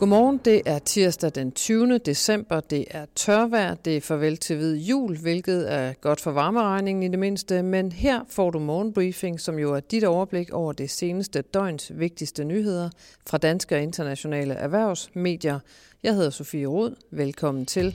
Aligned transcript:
Godmorgen, 0.00 0.40
det 0.44 0.62
er 0.66 0.78
tirsdag 0.78 1.34
den 1.34 1.52
20. 1.52 1.98
december, 1.98 2.60
det 2.60 2.84
er 2.90 3.06
tørvejr, 3.14 3.74
det 3.74 3.96
er 3.96 4.00
farvel 4.00 4.36
til 4.36 4.56
hvid 4.56 4.76
jul, 4.76 5.18
hvilket 5.18 5.72
er 5.72 5.92
godt 5.92 6.20
for 6.20 6.30
varmeregningen 6.30 7.02
i 7.02 7.08
det 7.08 7.18
mindste, 7.18 7.62
men 7.62 7.92
her 7.92 8.20
får 8.28 8.50
du 8.50 8.58
morgenbriefing, 8.58 9.40
som 9.40 9.58
jo 9.58 9.74
er 9.74 9.80
dit 9.80 10.04
overblik 10.04 10.50
over 10.50 10.72
det 10.72 10.90
seneste 10.90 11.42
døgns 11.42 11.92
vigtigste 11.94 12.44
nyheder 12.44 12.90
fra 13.26 13.38
danske 13.38 13.74
og 13.74 13.82
internationale 13.82 14.54
erhvervsmedier. 14.54 15.58
Jeg 16.02 16.14
hedder 16.14 16.30
Sofie 16.30 16.66
Rod, 16.66 16.94
velkommen 17.10 17.66
til. 17.66 17.94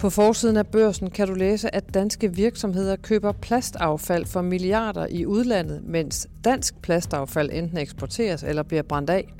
På 0.00 0.10
forsiden 0.10 0.56
af 0.56 0.66
børsen 0.66 1.10
kan 1.10 1.28
du 1.28 1.34
læse, 1.34 1.74
at 1.74 1.94
danske 1.94 2.34
virksomheder 2.34 2.96
køber 2.96 3.32
plastaffald 3.32 4.26
for 4.26 4.42
milliarder 4.42 5.06
i 5.10 5.26
udlandet, 5.26 5.82
mens 5.84 6.28
dansk 6.44 6.82
plastaffald 6.82 7.50
enten 7.52 7.78
eksporteres 7.78 8.42
eller 8.42 8.62
bliver 8.62 8.82
brændt 8.82 9.10
af. 9.10 9.34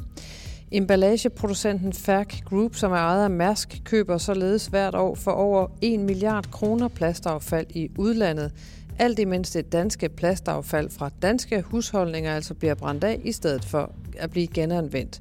Emballageproducenten 0.72 1.92
Færk 1.92 2.44
Group, 2.44 2.76
som 2.76 2.92
er 2.92 2.96
ejet 2.96 3.24
af 3.24 3.30
Mærsk, 3.30 3.80
køber 3.84 4.18
således 4.18 4.66
hvert 4.66 4.94
år 4.94 5.14
for 5.14 5.30
over 5.30 5.66
1 5.80 6.00
milliard 6.00 6.50
kroner 6.50 6.88
plastaffald 6.88 7.66
i 7.70 7.90
udlandet, 7.98 8.52
alt 8.98 9.18
imens 9.18 9.50
det 9.50 9.72
danske 9.72 10.08
plastaffald 10.08 10.90
fra 10.90 11.10
danske 11.22 11.60
husholdninger 11.60 12.34
altså 12.34 12.54
bliver 12.54 12.74
brændt 12.74 13.04
af 13.04 13.20
i 13.24 13.32
stedet 13.32 13.64
for 13.64 13.92
at 14.18 14.30
blive 14.30 14.46
genanvendt. 14.46 15.20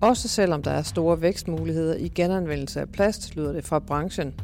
Også 0.00 0.28
selvom 0.28 0.62
der 0.62 0.70
er 0.70 0.82
store 0.82 1.20
vækstmuligheder 1.20 1.94
i 1.94 2.08
genanvendelse 2.08 2.80
af 2.80 2.88
plast, 2.88 3.36
lyder 3.36 3.52
det 3.52 3.64
fra 3.64 3.78
branchen. 3.78 4.34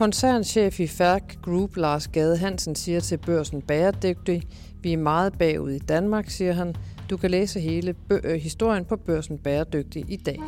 Koncernchef 0.00 0.80
i 0.80 0.86
Færk 0.86 1.36
Group, 1.42 1.76
Lars 1.76 2.08
Gade 2.08 2.36
Hansen, 2.36 2.74
siger 2.74 3.00
til 3.00 3.18
børsen 3.18 3.62
bæredygtig. 3.62 4.42
Vi 4.82 4.92
er 4.92 4.96
meget 4.96 5.38
bagud 5.38 5.70
i 5.70 5.78
Danmark, 5.78 6.30
siger 6.30 6.52
han. 6.52 6.74
Du 7.10 7.16
kan 7.16 7.30
læse 7.30 7.60
hele 7.60 7.94
øh, 8.10 8.40
historien 8.40 8.84
på 8.84 8.96
børsen 8.96 9.38
bæredygtig 9.38 10.04
i 10.08 10.16
dag. 10.16 10.38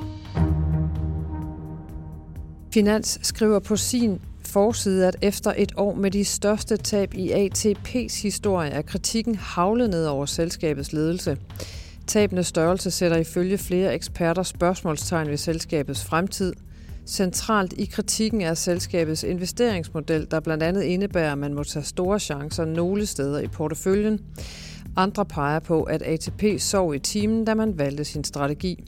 Finans 2.74 3.18
skriver 3.22 3.58
på 3.58 3.76
sin 3.76 4.20
forside, 4.44 5.08
at 5.08 5.16
efter 5.22 5.54
et 5.56 5.72
år 5.76 5.94
med 5.94 6.10
de 6.10 6.24
største 6.24 6.76
tab 6.76 7.14
i 7.14 7.32
ATP's 7.32 8.22
historie, 8.22 8.70
er 8.70 8.82
kritikken 8.82 9.34
havlet 9.34 9.90
ned 9.90 10.06
over 10.06 10.26
selskabets 10.26 10.92
ledelse. 10.92 11.38
Tabende 12.06 12.44
størrelse 12.44 12.90
sætter 12.90 13.16
ifølge 13.16 13.58
flere 13.58 13.94
eksperter 13.94 14.42
spørgsmålstegn 14.42 15.28
ved 15.28 15.36
selskabets 15.36 16.04
fremtid. 16.04 16.52
Centralt 17.06 17.72
i 17.72 17.84
kritikken 17.84 18.40
er 18.40 18.54
selskabets 18.54 19.22
investeringsmodel, 19.22 20.26
der 20.30 20.40
blandt 20.40 20.62
andet 20.62 20.82
indebærer, 20.82 21.32
at 21.32 21.38
man 21.38 21.54
må 21.54 21.64
tage 21.64 21.84
store 21.84 22.20
chancer 22.20 22.64
nogle 22.64 23.06
steder 23.06 23.40
i 23.40 23.48
porteføljen. 23.48 24.20
Andre 24.96 25.24
peger 25.24 25.58
på, 25.58 25.82
at 25.82 26.02
ATP 26.02 26.42
sov 26.58 26.94
i 26.94 26.98
timen, 26.98 27.44
da 27.44 27.54
man 27.54 27.78
valgte 27.78 28.04
sin 28.04 28.24
strategi. 28.24 28.84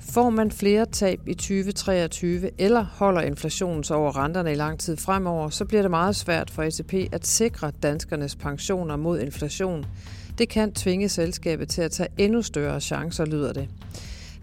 Får 0.00 0.30
man 0.30 0.50
flere 0.50 0.86
tab 0.86 1.20
i 1.28 1.34
2023 1.34 2.50
eller 2.58 2.82
holder 2.82 3.20
inflationen 3.20 3.84
så 3.84 3.94
over 3.94 4.16
renterne 4.16 4.52
i 4.52 4.54
lang 4.54 4.78
tid 4.78 4.96
fremover, 4.96 5.48
så 5.48 5.64
bliver 5.64 5.82
det 5.82 5.90
meget 5.90 6.16
svært 6.16 6.50
for 6.50 6.62
ATP 6.62 6.94
at 7.12 7.26
sikre 7.26 7.72
danskernes 7.82 8.36
pensioner 8.36 8.96
mod 8.96 9.20
inflation. 9.20 9.86
Det 10.38 10.48
kan 10.48 10.72
tvinge 10.72 11.08
selskabet 11.08 11.68
til 11.68 11.82
at 11.82 11.90
tage 11.90 12.08
endnu 12.18 12.42
større 12.42 12.80
chancer, 12.80 13.24
lyder 13.24 13.52
det. 13.52 13.68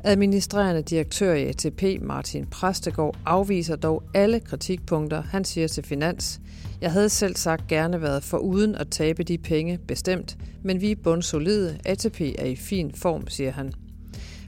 Administrerende 0.05 0.81
direktør 0.81 1.33
i 1.33 1.45
ATP, 1.45 1.83
Martin 2.01 2.45
Præstegård, 2.45 3.17
afviser 3.25 3.75
dog 3.75 4.03
alle 4.13 4.39
kritikpunkter. 4.39 5.21
Han 5.21 5.45
siger 5.45 5.67
til 5.67 5.83
Finans, 5.83 6.41
jeg 6.81 6.91
havde 6.91 7.09
selv 7.09 7.35
sagt 7.35 7.67
gerne 7.67 8.01
været 8.01 8.23
for 8.23 8.37
uden 8.37 8.75
at 8.75 8.87
tabe 8.89 9.23
de 9.23 9.37
penge, 9.37 9.79
bestemt, 9.87 10.37
men 10.63 10.81
vi 10.81 10.91
er 10.91 10.95
bundsolide. 11.03 11.77
ATP 11.85 12.21
er 12.21 12.45
i 12.45 12.55
fin 12.55 12.91
form, 12.95 13.27
siger 13.27 13.51
han. 13.51 13.73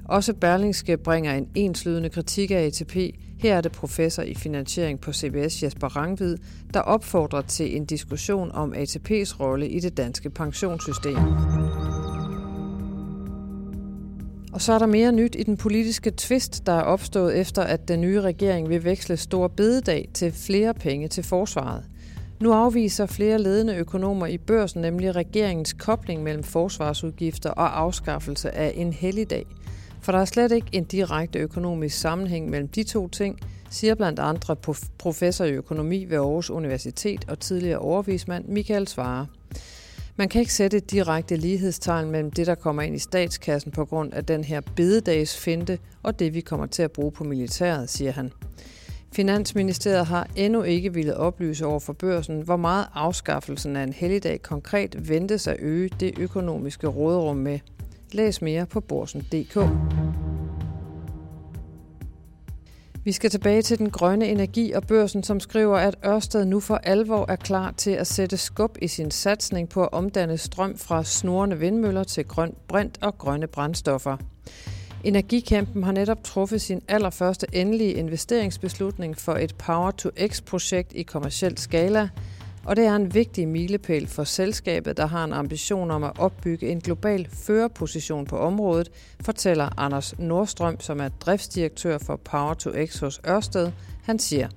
Også 0.05 0.33
Berlingske 0.33 0.97
bringer 0.97 1.33
en 1.33 1.47
enslydende 1.55 2.09
kritik 2.09 2.51
af 2.51 2.65
ATP. 2.65 2.95
Her 3.39 3.57
er 3.57 3.61
det 3.61 3.71
professor 3.71 4.23
i 4.23 4.33
finansiering 4.33 5.01
på 5.01 5.13
CBS 5.13 5.63
Jesper 5.63 5.87
Rangvid, 5.87 6.37
der 6.73 6.79
opfordrer 6.79 7.41
til 7.41 7.75
en 7.75 7.85
diskussion 7.85 8.51
om 8.51 8.73
ATP's 8.73 9.39
rolle 9.39 9.69
i 9.69 9.79
det 9.79 9.97
danske 9.97 10.29
pensionssystem. 10.29 11.17
Og 14.55 14.61
så 14.61 14.73
er 14.73 14.79
der 14.79 14.85
mere 14.85 15.11
nyt 15.11 15.35
i 15.39 15.43
den 15.43 15.57
politiske 15.57 16.11
tvist, 16.17 16.65
der 16.65 16.71
er 16.71 16.81
opstået 16.81 17.39
efter, 17.39 17.61
at 17.61 17.87
den 17.87 18.01
nye 18.01 18.21
regering 18.21 18.69
vil 18.69 18.83
veksle 18.83 19.17
stor 19.17 19.47
bededag 19.47 20.09
til 20.13 20.31
flere 20.31 20.73
penge 20.73 21.07
til 21.07 21.23
forsvaret. 21.23 21.83
Nu 22.41 22.53
afviser 22.53 23.05
flere 23.05 23.41
ledende 23.41 23.75
økonomer 23.75 24.27
i 24.27 24.37
børsen 24.37 24.81
nemlig 24.81 25.15
regeringens 25.15 25.73
kobling 25.73 26.23
mellem 26.23 26.43
forsvarsudgifter 26.43 27.49
og 27.49 27.79
afskaffelse 27.79 28.51
af 28.51 28.73
en 28.75 28.93
helligdag. 28.93 29.45
For 30.01 30.11
der 30.11 30.19
er 30.19 30.25
slet 30.25 30.51
ikke 30.51 30.67
en 30.71 30.83
direkte 30.83 31.39
økonomisk 31.39 31.99
sammenhæng 31.99 32.49
mellem 32.49 32.67
de 32.67 32.83
to 32.83 33.07
ting, 33.07 33.39
siger 33.69 33.95
blandt 33.95 34.19
andre 34.19 34.55
professor 34.97 35.45
i 35.45 35.51
økonomi 35.51 36.05
ved 36.05 36.17
Aarhus 36.17 36.49
Universitet 36.49 37.25
og 37.29 37.39
tidligere 37.39 37.79
overvismand 37.79 38.45
Michael 38.47 38.87
Svare. 38.87 39.27
Man 40.17 40.29
kan 40.29 40.41
ikke 40.41 40.53
sætte 40.53 40.77
et 40.77 40.91
direkte 40.91 41.35
lighedstegn 41.35 42.11
mellem 42.11 42.31
det, 42.31 42.47
der 42.47 42.55
kommer 42.55 42.81
ind 42.81 42.95
i 42.95 42.99
statskassen 42.99 43.71
på 43.71 43.85
grund 43.85 44.13
af 44.13 44.25
den 44.25 44.43
her 44.43 44.61
bededagsfinte, 44.75 45.79
og 46.03 46.19
det, 46.19 46.33
vi 46.33 46.41
kommer 46.41 46.65
til 46.65 46.83
at 46.83 46.91
bruge 46.91 47.11
på 47.11 47.23
militæret, 47.23 47.89
siger 47.89 48.11
han. 48.11 48.31
Finansministeriet 49.15 50.05
har 50.05 50.27
endnu 50.35 50.63
ikke 50.63 50.93
ville 50.93 51.17
oplyse 51.17 51.65
over 51.65 51.79
for 51.79 51.93
børsen, 51.93 52.41
hvor 52.41 52.57
meget 52.57 52.87
afskaffelsen 52.93 53.75
af 53.75 53.83
en 53.83 53.93
helligdag 53.93 54.41
konkret 54.41 55.09
ventes 55.09 55.47
at 55.47 55.55
øge 55.59 55.89
det 55.99 56.19
økonomiske 56.19 56.87
råderum 56.87 57.37
med. 57.37 57.59
Læs 58.11 58.41
mere 58.41 58.65
på 58.65 58.79
borsen.dk. 58.79 59.57
Vi 63.05 63.11
skal 63.11 63.29
tilbage 63.29 63.61
til 63.61 63.77
den 63.77 63.89
grønne 63.89 64.27
energi 64.27 64.71
og 64.71 64.87
børsen, 64.87 65.23
som 65.23 65.39
skriver, 65.39 65.77
at 65.77 65.95
Ørsted 66.05 66.45
nu 66.45 66.59
for 66.59 66.75
alvor 66.75 67.25
er 67.31 67.35
klar 67.35 67.71
til 67.71 67.91
at 67.91 68.07
sætte 68.07 68.37
skub 68.37 68.77
i 68.81 68.87
sin 68.87 69.11
satsning 69.11 69.69
på 69.69 69.83
at 69.83 69.89
omdanne 69.91 70.37
strøm 70.37 70.77
fra 70.77 71.03
snorende 71.03 71.59
vindmøller 71.59 72.03
til 72.03 72.25
grøn 72.25 72.53
brint 72.67 72.97
og 73.01 73.17
grønne 73.17 73.47
brændstoffer. 73.47 74.17
Energikampen 75.03 75.83
har 75.83 75.91
netop 75.91 76.23
truffet 76.23 76.61
sin 76.61 76.81
allerførste 76.87 77.47
endelige 77.53 77.93
investeringsbeslutning 77.93 79.17
for 79.17 79.33
et 79.33 79.55
Power-to-X-projekt 79.55 80.93
i 80.93 81.03
kommersiel 81.03 81.57
skala, 81.57 82.09
og 82.65 82.75
det 82.75 82.85
er 82.85 82.95
en 82.95 83.13
vigtig 83.13 83.47
milepæl 83.47 84.07
for 84.07 84.23
selskabet, 84.23 84.97
der 84.97 85.05
har 85.05 85.23
en 85.23 85.33
ambition 85.33 85.91
om 85.91 86.03
at 86.03 86.11
opbygge 86.17 86.69
en 86.69 86.79
global 86.79 87.27
førerposition 87.31 88.25
på 88.25 88.37
området, 88.37 88.91
fortæller 89.21 89.79
Anders 89.79 90.19
Nordstrøm, 90.19 90.79
som 90.79 90.99
er 90.99 91.09
driftsdirektør 91.09 91.97
for 91.97 92.15
Power 92.15 92.53
to 92.53 92.71
X 92.85 92.99
hos 92.99 93.21
Ørsted. 93.27 93.71
Han 94.03 94.19
siger, 94.19 94.47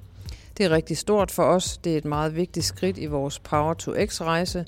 det 0.58 0.66
er 0.66 0.70
rigtig 0.70 0.98
stort 0.98 1.30
for 1.30 1.42
os. 1.42 1.78
Det 1.78 1.92
er 1.92 1.98
et 1.98 2.04
meget 2.04 2.36
vigtigt 2.36 2.66
skridt 2.66 2.98
i 2.98 3.06
vores 3.06 3.38
Power 3.38 3.74
to 3.74 3.92
X-rejse. 4.06 4.64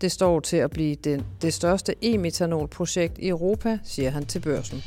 Det 0.00 0.12
står 0.12 0.40
til 0.40 0.56
at 0.56 0.70
blive 0.70 0.94
det, 0.94 1.24
det 1.42 1.54
største 1.54 1.94
e-metanol-projekt 2.02 3.18
i 3.18 3.28
Europa, 3.28 3.78
siger 3.84 4.10
han 4.10 4.26
til 4.26 4.40
børsen. 4.40 4.82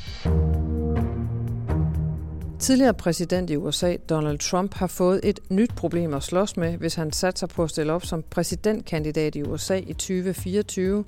Tidligere 2.66 2.94
præsident 2.94 3.50
i 3.50 3.58
USA, 3.58 3.96
Donald 4.10 4.40
Trump, 4.40 4.74
har 4.74 4.88
fået 4.88 5.20
et 5.24 5.40
nyt 5.50 5.76
problem 5.76 6.14
at 6.14 6.24
slås 6.24 6.58
med, 6.58 6.78
hvis 6.78 6.96
han 6.96 7.12
satser 7.12 7.48
på 7.48 7.64
at 7.64 7.70
stille 7.70 7.94
op 7.94 8.06
som 8.06 8.24
præsidentkandidat 8.30 9.36
i 9.36 9.44
USA 9.44 9.76
i 9.76 9.94
2024. 9.94 11.06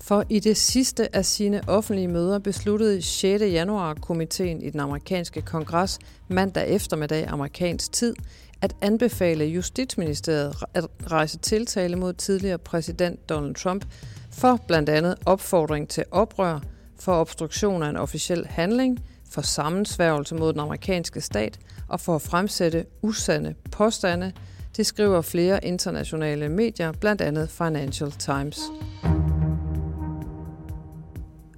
For 0.00 0.24
i 0.28 0.40
det 0.40 0.56
sidste 0.56 1.16
af 1.16 1.24
sine 1.24 1.60
offentlige 1.68 2.08
møder 2.08 2.38
besluttede 2.38 3.02
6. 3.02 3.42
januar 3.42 3.94
komiteen 3.94 4.62
i 4.62 4.70
den 4.70 4.80
amerikanske 4.80 5.42
kongres 5.42 5.98
mandag 6.28 6.68
eftermiddag 6.68 7.26
amerikansk 7.28 7.92
tid 7.92 8.14
at 8.60 8.76
anbefale 8.80 9.44
Justitsministeriet 9.44 10.54
at 10.74 10.86
rejse 11.06 11.38
tiltale 11.38 11.96
mod 11.96 12.12
tidligere 12.12 12.58
præsident 12.58 13.28
Donald 13.28 13.54
Trump 13.54 13.84
for 14.32 14.60
blandt 14.66 14.88
andet 14.88 15.14
opfordring 15.26 15.88
til 15.88 16.04
oprør, 16.10 16.60
for 17.00 17.12
obstruktion 17.12 17.82
af 17.82 17.88
en 17.88 17.96
officiel 17.96 18.46
handling, 18.46 18.98
for 19.30 19.42
sammensværgelse 19.42 20.34
mod 20.34 20.52
den 20.52 20.60
amerikanske 20.60 21.20
stat 21.20 21.58
og 21.88 22.00
for 22.00 22.14
at 22.14 22.22
fremsætte 22.22 22.84
usande 23.02 23.54
påstande, 23.72 24.32
det 24.76 24.86
skriver 24.86 25.20
flere 25.20 25.64
internationale 25.64 26.48
medier, 26.48 26.92
blandt 26.92 27.20
andet 27.20 27.50
Financial 27.50 28.10
Times. 28.10 28.60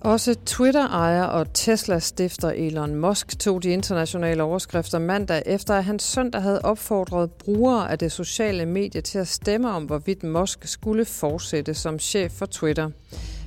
Også 0.01 0.37
Twitter-ejer 0.47 1.23
og 1.23 1.53
Tesla-stifter 1.55 2.51
Elon 2.51 2.95
Musk 2.95 3.39
tog 3.39 3.63
de 3.63 3.69
internationale 3.69 4.43
overskrifter 4.43 4.99
mandag, 4.99 5.43
efter 5.47 5.75
at 5.75 5.85
han 5.85 5.99
søndag 5.99 6.43
havde 6.43 6.61
opfordret 6.63 7.31
brugere 7.31 7.91
af 7.91 7.99
det 7.99 8.13
sociale 8.13 8.67
medie 8.67 9.01
til 9.01 9.19
at 9.19 9.29
stemme 9.29 9.71
om, 9.71 9.85
hvorvidt 9.85 10.23
Musk 10.23 10.59
skulle 10.69 11.05
fortsætte 11.05 11.75
som 11.75 11.99
chef 11.99 12.33
for 12.33 12.47
Twitter. 12.47 12.91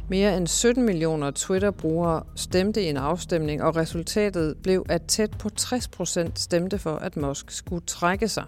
Mere 0.09 0.38
end 0.38 0.47
17 0.47 0.85
millioner 0.85 1.31
Twitter-brugere 1.31 2.23
stemte 2.35 2.83
i 2.83 2.89
en 2.89 2.97
afstemning, 2.97 3.63
og 3.63 3.75
resultatet 3.75 4.55
blev, 4.63 4.85
at 4.89 5.01
tæt 5.07 5.31
på 5.39 5.50
60 5.50 5.88
procent 5.88 6.39
stemte 6.39 6.77
for, 6.79 6.95
at 6.95 7.17
Musk 7.17 7.51
skulle 7.51 7.83
trække 7.88 8.27
sig. 8.27 8.44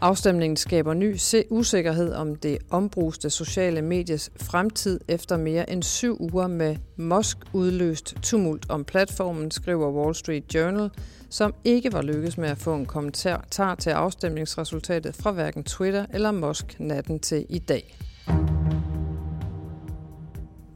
Afstemningen 0.00 0.56
skaber 0.56 0.94
ny 0.94 1.16
usikkerhed 1.50 2.12
om 2.12 2.36
det 2.36 2.58
ombruste 2.70 3.30
sociale 3.30 3.82
medies 3.82 4.30
fremtid 4.36 5.00
efter 5.08 5.36
mere 5.36 5.70
end 5.70 5.82
syv 5.82 6.16
uger 6.20 6.46
med 6.46 6.76
Musk 6.96 7.38
udløst 7.52 8.14
tumult 8.22 8.70
om 8.70 8.84
platformen, 8.84 9.50
skriver 9.50 9.90
Wall 9.90 10.14
Street 10.14 10.54
Journal, 10.54 10.90
som 11.30 11.54
ikke 11.64 11.92
var 11.92 12.02
lykkedes 12.02 12.38
med 12.38 12.48
at 12.48 12.58
få 12.58 12.74
en 12.74 12.86
kommentar 12.86 13.44
til 13.78 13.90
afstemningsresultatet 13.90 15.14
fra 15.14 15.30
hverken 15.30 15.64
Twitter 15.64 16.06
eller 16.14 16.30
Musk 16.30 16.80
natten 16.80 17.20
til 17.20 17.46
i 17.48 17.58
dag. 17.58 17.98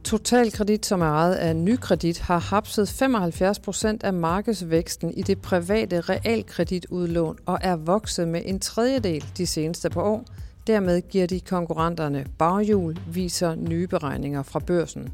Totalkredit, 0.03 0.85
som 0.85 1.01
er 1.01 1.05
ejet 1.05 1.35
af 1.35 1.55
Nykredit, 1.55 2.19
har 2.19 2.39
hapset 2.39 2.89
75 2.89 3.59
procent 3.59 4.03
af 4.03 4.13
markedsvæksten 4.13 5.13
i 5.13 5.21
det 5.21 5.41
private 5.41 6.01
realkreditudlån 6.01 7.37
og 7.45 7.59
er 7.61 7.75
vokset 7.75 8.27
med 8.27 8.41
en 8.45 8.59
tredjedel 8.59 9.25
de 9.37 9.47
seneste 9.47 9.89
par 9.89 10.01
år. 10.01 10.25
Dermed 10.67 11.01
giver 11.01 11.27
de 11.27 11.39
konkurrenterne 11.39 12.25
baghjul, 12.37 12.97
viser 13.07 13.55
nye 13.55 13.87
beregninger 13.87 14.43
fra 14.43 14.59
børsen. 14.59 15.13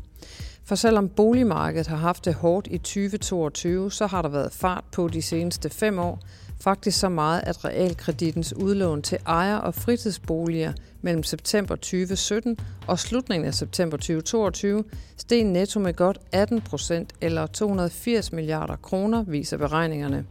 For 0.64 0.76
selvom 0.76 1.10
boligmarkedet 1.10 1.88
har 1.88 1.98
haft 1.98 2.26
det 2.26 2.34
hårdt 2.34 2.68
i 2.72 2.78
2022, 2.78 3.92
så 3.92 4.08
har 4.08 4.22
der 4.22 4.30
været 4.30 4.54
fart 4.54 4.84
på 4.92 5.08
de 5.08 5.22
seneste 5.22 5.70
fem 5.70 6.00
år. 6.00 6.20
Faktisk 6.64 7.00
så 7.00 7.10
meget, 7.10 7.42
at 7.44 7.66
realkreditens 7.66 8.54
udlån 8.54 9.02
til 9.02 9.18
ejer- 9.26 9.58
og 9.58 9.76
fritidsboliger 9.76 10.74
mellem 11.02 11.24
september 11.24 11.76
2017 11.76 12.58
og 12.88 13.00
slutningen 13.00 13.48
af 13.48 13.54
september 13.54 13.98
2022 13.98 14.84
steg 15.18 15.44
netto 15.44 15.80
med 15.80 15.94
godt 15.94 16.18
18 16.32 16.62
procent 16.62 17.14
eller 17.22 17.48
280 17.48 18.32
milliarder 18.32 18.76
kroner, 18.76 19.24
viser 19.24 19.58
beregningerne. 19.58 20.26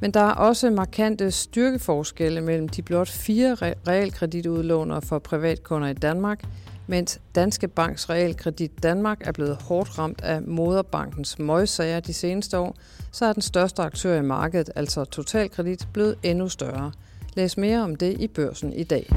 Men 0.00 0.10
der 0.10 0.20
er 0.20 0.32
også 0.32 0.70
markante 0.70 1.30
styrkeforskelle 1.30 2.40
mellem 2.40 2.68
de 2.68 2.82
blot 2.82 3.08
fire 3.08 3.54
realkreditudlånere 3.88 5.02
for 5.02 5.18
privatkunder 5.18 5.88
i 5.88 5.94
Danmark– 5.94 6.44
mens 6.86 7.20
Danske 7.34 7.68
Banks 7.68 8.10
Realkredit 8.10 8.82
Danmark 8.82 9.26
er 9.26 9.32
blevet 9.32 9.56
hårdt 9.62 9.98
ramt 9.98 10.20
af 10.20 10.42
moderbankens 10.42 11.38
møgsager 11.38 12.00
de 12.00 12.12
seneste 12.12 12.58
år, 12.58 12.76
så 13.12 13.24
er 13.24 13.32
den 13.32 13.42
største 13.42 13.82
aktør 13.82 14.18
i 14.18 14.22
markedet, 14.22 14.70
altså 14.76 15.04
Totalkredit, 15.04 15.88
blevet 15.92 16.16
endnu 16.22 16.48
større. 16.48 16.92
Læs 17.34 17.56
mere 17.56 17.82
om 17.82 17.96
det 17.96 18.20
i 18.20 18.28
børsen 18.28 18.72
i 18.72 18.84
dag. 18.84 19.10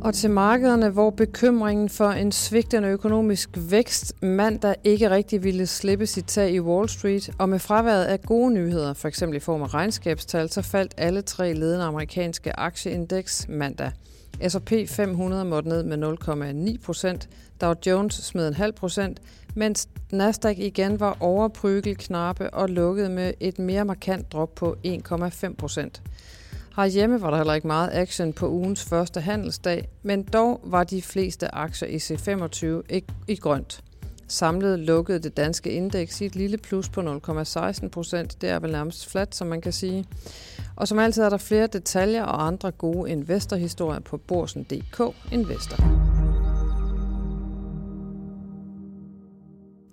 Og 0.00 0.14
til 0.14 0.30
markederne, 0.30 0.88
hvor 0.88 1.10
bekymringen 1.10 1.88
for 1.88 2.08
en 2.08 2.32
svigtende 2.32 2.88
økonomisk 2.88 3.50
vækst 3.70 4.22
mandag 4.22 4.74
ikke 4.84 5.10
rigtig 5.10 5.44
ville 5.44 5.66
slippe 5.66 6.06
sit 6.06 6.24
tag 6.24 6.50
i 6.50 6.60
Wall 6.60 6.88
Street, 6.88 7.30
og 7.38 7.48
med 7.48 7.58
fraværet 7.58 8.04
af 8.04 8.22
gode 8.22 8.54
nyheder, 8.54 8.92
for 8.92 9.08
eksempel 9.08 9.36
i 9.36 9.40
form 9.40 9.62
af 9.62 9.74
regnskabstal, 9.74 10.50
så 10.50 10.62
faldt 10.62 10.94
alle 10.96 11.22
tre 11.22 11.52
ledende 11.52 11.84
amerikanske 11.84 12.58
aktieindeks 12.58 13.46
mandag. 13.48 13.90
S&P 14.48 14.72
500 14.88 15.44
måtte 15.44 15.68
ned 15.68 15.82
med 15.82 16.68
0,9 16.76 16.84
procent, 16.84 17.28
Dow 17.60 17.74
Jones 17.86 18.14
smed 18.14 18.48
en 18.48 18.54
halv 18.54 18.72
procent, 18.72 19.20
mens 19.54 19.88
Nasdaq 20.12 20.58
igen 20.58 21.00
var 21.00 21.16
overprygel, 21.20 21.96
knappe 21.96 22.50
og 22.50 22.68
lukkede 22.68 23.08
med 23.08 23.32
et 23.40 23.58
mere 23.58 23.84
markant 23.84 24.32
drop 24.32 24.54
på 24.54 24.76
1,5 24.86 25.54
procent. 25.54 26.02
Herhjemme 26.76 27.20
var 27.20 27.30
der 27.30 27.36
heller 27.36 27.54
ikke 27.54 27.66
meget 27.66 27.90
action 27.92 28.32
på 28.32 28.48
ugens 28.48 28.84
første 28.84 29.20
handelsdag, 29.20 29.88
men 30.02 30.22
dog 30.22 30.60
var 30.64 30.84
de 30.84 31.02
fleste 31.02 31.54
aktier 31.54 31.88
i 31.88 31.96
C25 31.96 33.02
i 33.28 33.36
grønt. 33.36 33.82
Samlet 34.30 34.78
lukkede 34.78 35.18
det 35.18 35.36
danske 35.36 35.70
indeks 35.70 36.20
i 36.20 36.26
et 36.26 36.36
lille 36.36 36.58
plus 36.58 36.88
på 36.88 37.00
0,16 37.00 37.88
procent. 37.88 38.40
Det 38.40 38.50
er 38.50 38.58
vel 38.58 38.72
nærmest 38.72 39.10
flat, 39.10 39.34
som 39.34 39.46
man 39.46 39.60
kan 39.60 39.72
sige. 39.72 40.04
Og 40.78 40.88
som 40.88 40.98
altid 40.98 41.22
er 41.22 41.28
der 41.28 41.36
flere 41.36 41.66
detaljer 41.66 42.22
og 42.22 42.46
andre 42.46 42.70
gode 42.70 43.10
investorhistorier 43.10 44.00
på 44.00 44.16
borsen.dk 44.16 45.00
Investor. 45.32 45.76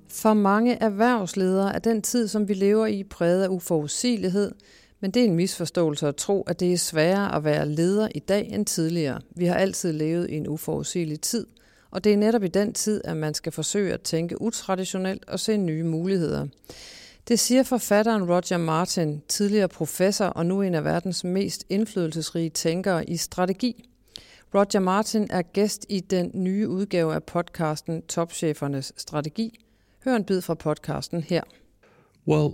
For 0.09 0.33
mange 0.33 0.75
erhvervsledere 0.75 1.75
er 1.75 1.79
den 1.79 2.01
tid, 2.01 2.27
som 2.27 2.47
vi 2.47 2.53
lever 2.53 2.85
i, 2.85 3.03
præget 3.03 3.43
af 3.43 3.47
uforudsigelighed, 3.47 4.51
men 4.99 5.11
det 5.11 5.21
er 5.21 5.25
en 5.25 5.35
misforståelse 5.35 6.07
at 6.07 6.15
tro, 6.15 6.41
at 6.41 6.59
det 6.59 6.73
er 6.73 6.77
sværere 6.77 7.35
at 7.35 7.43
være 7.43 7.69
leder 7.69 8.07
i 8.15 8.19
dag 8.19 8.49
end 8.51 8.65
tidligere. 8.65 9.21
Vi 9.35 9.45
har 9.45 9.55
altid 9.55 9.93
levet 9.93 10.29
i 10.29 10.35
en 10.35 10.47
uforudsigelig 10.47 11.21
tid, 11.21 11.47
og 11.91 12.03
det 12.03 12.13
er 12.13 12.17
netop 12.17 12.43
i 12.43 12.47
den 12.47 12.73
tid, 12.73 13.01
at 13.03 13.17
man 13.17 13.33
skal 13.33 13.51
forsøge 13.51 13.93
at 13.93 14.01
tænke 14.01 14.41
utraditionelt 14.41 15.29
og 15.29 15.39
se 15.39 15.57
nye 15.57 15.83
muligheder. 15.83 16.47
Det 17.27 17.39
siger 17.39 17.63
forfatteren 17.63 18.23
Roger 18.23 18.57
Martin, 18.57 19.21
tidligere 19.27 19.67
professor 19.67 20.25
og 20.25 20.45
nu 20.45 20.61
en 20.61 20.75
af 20.75 20.83
verdens 20.83 21.23
mest 21.23 21.65
indflydelsesrige 21.69 22.49
tænkere 22.49 23.09
i 23.09 23.17
strategi. 23.17 23.89
Roger 24.53 24.79
Martin 24.79 25.27
er 25.29 25.41
gæst 25.41 25.85
i 25.89 25.99
den 25.99 26.31
nye 26.33 26.67
udgave 26.69 27.13
af 27.13 27.23
podcasten 27.23 28.01
Topchefernes 28.01 28.93
Strategi. 28.97 29.65
Hør 30.03 30.15
en 30.15 30.23
bid 30.23 30.41
fra 30.41 30.53
podcasten 30.53 31.23
her. 31.23 31.41
Well, 32.27 32.49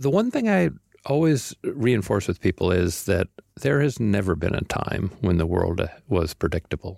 the 0.00 0.10
one 0.10 0.30
thing 0.30 0.48
I 0.48 0.68
always 1.04 1.54
reinforce 1.64 2.28
with 2.28 2.40
people 2.40 2.84
is 2.86 3.04
that 3.04 3.26
there 3.60 3.82
has 3.82 4.00
never 4.00 4.34
been 4.34 4.54
a 4.54 4.84
time 4.84 5.10
when 5.22 5.38
the 5.38 5.46
world 5.46 5.88
was 6.10 6.34
predictable. 6.34 6.90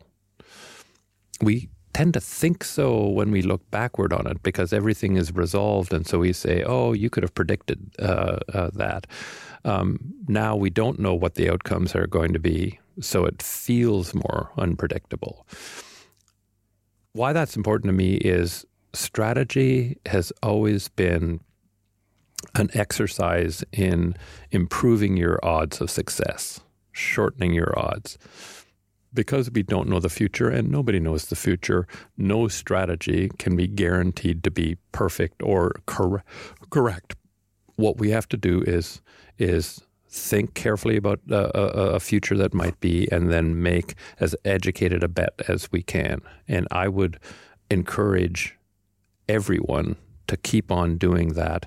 We 1.44 1.68
tend 1.94 2.12
to 2.12 2.20
think 2.20 2.64
so 2.64 3.06
when 3.06 3.30
we 3.30 3.40
look 3.40 3.70
backward 3.70 4.12
on 4.12 4.26
it 4.26 4.42
because 4.42 4.72
everything 4.72 5.16
is 5.16 5.34
resolved. 5.34 5.92
And 5.94 6.06
so 6.06 6.18
we 6.18 6.32
say, 6.32 6.62
oh, 6.64 6.92
you 6.92 7.08
could 7.08 7.22
have 7.22 7.34
predicted 7.34 7.94
uh, 8.00 8.38
uh, 8.52 8.70
that. 8.74 9.06
Um, 9.64 10.00
now 10.28 10.56
we 10.56 10.68
don't 10.70 10.98
know 10.98 11.14
what 11.14 11.36
the 11.36 11.48
outcomes 11.48 11.94
are 11.94 12.06
going 12.06 12.32
to 12.34 12.38
be, 12.38 12.80
so 13.00 13.24
it 13.24 13.40
feels 13.40 14.12
more 14.12 14.50
unpredictable. 14.58 15.46
Why 17.12 17.32
that's 17.32 17.56
important 17.56 17.88
to 17.88 17.92
me 17.92 18.16
is 18.16 18.66
strategy 18.92 19.96
has 20.06 20.32
always 20.42 20.88
been 20.88 21.40
an 22.56 22.70
exercise 22.74 23.64
in 23.72 24.16
improving 24.50 25.16
your 25.16 25.38
odds 25.42 25.80
of 25.80 25.90
success, 25.90 26.60
shortening 26.92 27.54
your 27.54 27.78
odds 27.78 28.18
because 29.14 29.50
we 29.50 29.62
don't 29.62 29.88
know 29.88 30.00
the 30.00 30.08
future 30.08 30.48
and 30.48 30.70
nobody 30.70 31.00
knows 31.00 31.26
the 31.26 31.36
future, 31.36 31.86
no 32.16 32.48
strategy 32.48 33.30
can 33.38 33.56
be 33.56 33.66
guaranteed 33.66 34.42
to 34.44 34.50
be 34.50 34.76
perfect 34.92 35.42
or 35.42 35.72
cor- 35.86 36.24
correct. 36.70 37.16
What 37.76 37.98
we 37.98 38.10
have 38.10 38.28
to 38.28 38.36
do 38.36 38.62
is 38.62 39.00
is 39.38 39.80
think 40.08 40.54
carefully 40.54 40.96
about 40.96 41.20
uh, 41.30 41.50
a, 41.54 41.60
a, 41.94 42.00
future 42.00 42.36
that 42.36 42.54
might 42.54 42.78
be, 42.78 43.10
and 43.10 43.32
then 43.32 43.60
make 43.60 43.96
as 44.20 44.36
educated 44.44 45.02
a 45.02 45.08
bet 45.08 45.32
as 45.48 45.72
we 45.72 45.82
can. 45.82 46.20
And 46.46 46.68
I 46.70 46.86
would 46.86 47.18
encourage 47.68 48.56
everyone 49.28 49.96
to 50.28 50.36
keep 50.36 50.70
on 50.70 50.98
doing 50.98 51.32
that, 51.32 51.66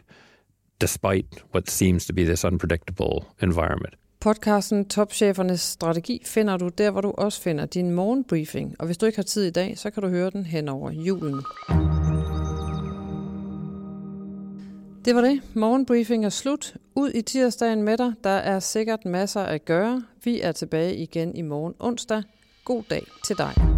despite 0.79 1.25
what 1.51 1.69
seems 1.69 2.05
to 2.05 2.13
be 2.13 2.24
this 2.24 2.45
unpredictable 2.45 3.27
environment. 3.41 3.95
Podcasten 4.19 4.86
Topchefernes 4.86 5.62
Strategi 5.62 6.21
finder 6.25 6.57
du 6.57 6.67
der, 6.67 6.91
hvor 6.91 7.01
du 7.01 7.12
også 7.17 7.41
finder 7.41 7.65
din 7.65 7.91
morgenbriefing. 7.91 8.75
Og 8.79 8.86
hvis 8.86 8.97
du 8.97 9.05
ikke 9.05 9.17
har 9.17 9.24
tid 9.24 9.43
i 9.43 9.50
dag, 9.51 9.77
så 9.77 9.89
kan 9.89 10.03
du 10.03 10.09
høre 10.09 10.29
den 10.29 10.45
hen 10.45 10.69
over 10.69 10.91
julen. 10.91 11.43
Det 15.05 15.15
var 15.15 15.21
det. 15.21 15.41
Morgenbriefing 15.53 16.25
er 16.25 16.29
slut. 16.29 16.75
Ud 16.95 17.12
i 17.15 17.21
tirsdagen 17.21 17.83
med 17.83 17.97
dig. 17.97 18.13
Der 18.24 18.29
er 18.29 18.59
sikkert 18.59 19.05
masser 19.05 19.41
at 19.41 19.65
gøre. 19.65 20.03
Vi 20.24 20.41
er 20.41 20.51
tilbage 20.51 20.95
igen 20.95 21.36
i 21.36 21.41
morgen 21.41 21.74
onsdag. 21.79 22.24
God 22.65 22.83
dag 22.89 23.07
til 23.25 23.38
dig. 23.38 23.76